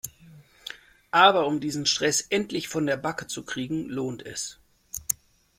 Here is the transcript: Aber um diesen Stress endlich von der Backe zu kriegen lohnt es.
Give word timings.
Aber 1.11 1.45
um 1.45 1.59
diesen 1.59 1.85
Stress 1.85 2.21
endlich 2.21 2.67
von 2.67 2.87
der 2.87 2.97
Backe 2.97 3.27
zu 3.27 3.43
kriegen 3.45 3.85
lohnt 3.87 4.25
es. 4.25 4.57